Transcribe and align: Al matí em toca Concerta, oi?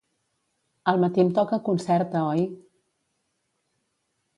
Al 0.93 0.97
matí 1.03 1.21
em 1.25 1.29
toca 1.39 1.61
Concerta, 1.69 2.25
oi? 2.33 2.45